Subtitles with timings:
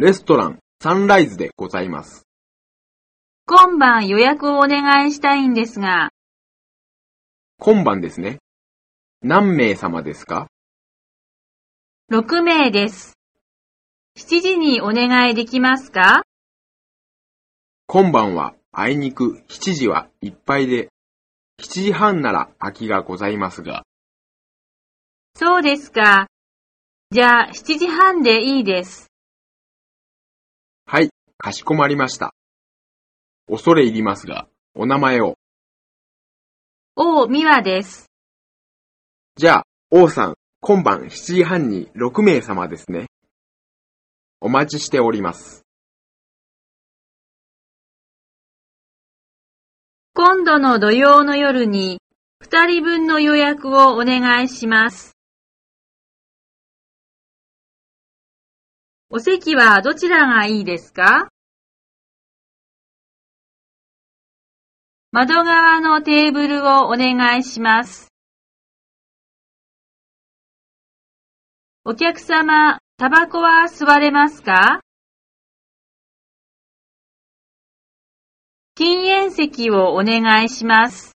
[0.00, 2.22] レストランサンライズでございます。
[3.46, 6.10] 今晩予約をお願いしたいんですが、
[7.58, 8.38] 今晩ですね。
[9.22, 10.46] 何名様ですか
[12.12, 13.14] ？6名です。
[14.16, 16.22] 7時にお願いできますか？
[17.88, 20.90] 今晩はあいにく7時はいっぱいで、
[21.60, 23.82] 7時半なら空きがございますが、
[25.34, 26.28] そうですか。
[27.10, 29.07] じゃあ7時半でいいです。
[30.90, 32.32] はい、かしこまりました。
[33.46, 35.34] 恐れ入りますが、お名前を。
[36.96, 38.06] 王美和です。
[39.36, 43.08] じゃあ、王さん、今晩7時半に6名様ですね。
[44.40, 45.66] お待ちしております。
[50.14, 52.00] 今度の土曜の夜に
[52.42, 55.17] 2人分の予約をお願いします。
[59.10, 61.28] お席はどちらがいいですか？
[65.12, 68.12] 窓側のテーブルをお願いします。
[71.84, 74.80] お客様、タバコは吸われますか？
[78.74, 81.17] 禁煙席をお願いします。